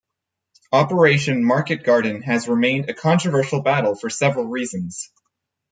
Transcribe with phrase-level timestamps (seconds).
[0.71, 5.11] Operation Market Garden has remained a controversial battle for several reasons.